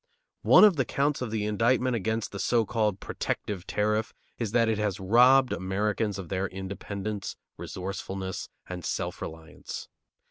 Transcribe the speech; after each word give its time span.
One 0.41 0.63
of 0.63 0.77
the 0.77 0.83
counts 0.83 1.21
of 1.21 1.29
the 1.29 1.45
indictment 1.45 1.95
against 1.95 2.31
the 2.31 2.39
so 2.39 2.65
called 2.65 2.99
"protective" 2.99 3.67
tariff 3.67 4.15
is 4.39 4.51
that 4.51 4.67
it 4.67 4.79
has 4.79 4.99
robbed 4.99 5.53
Americans 5.53 6.17
of 6.17 6.29
their 6.29 6.47
independence, 6.47 7.35
resourcefulness, 7.55 8.49
and 8.67 8.83
self 8.83 9.21
reliance. 9.21 9.89